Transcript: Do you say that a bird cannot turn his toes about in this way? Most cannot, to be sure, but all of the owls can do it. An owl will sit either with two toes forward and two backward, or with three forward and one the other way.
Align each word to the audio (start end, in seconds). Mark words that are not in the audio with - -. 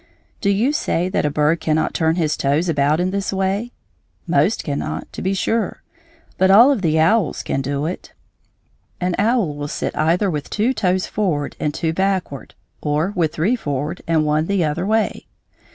Do 0.41 0.49
you 0.49 0.73
say 0.73 1.09
that 1.09 1.27
a 1.27 1.29
bird 1.29 1.59
cannot 1.59 1.93
turn 1.93 2.15
his 2.15 2.35
toes 2.35 2.67
about 2.67 2.99
in 2.99 3.11
this 3.11 3.31
way? 3.31 3.71
Most 4.25 4.63
cannot, 4.63 5.13
to 5.13 5.21
be 5.21 5.35
sure, 5.35 5.83
but 6.39 6.49
all 6.49 6.71
of 6.71 6.81
the 6.81 6.99
owls 6.99 7.43
can 7.43 7.61
do 7.61 7.85
it. 7.85 8.11
An 8.99 9.13
owl 9.19 9.53
will 9.53 9.67
sit 9.67 9.95
either 9.95 10.31
with 10.31 10.49
two 10.49 10.73
toes 10.73 11.05
forward 11.05 11.55
and 11.59 11.71
two 11.71 11.93
backward, 11.93 12.55
or 12.81 13.13
with 13.15 13.35
three 13.35 13.55
forward 13.55 14.01
and 14.07 14.25
one 14.25 14.47
the 14.47 14.63
other 14.63 14.87
way. 14.87 15.27